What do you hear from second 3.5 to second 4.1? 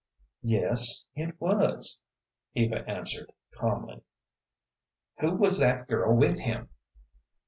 calmly.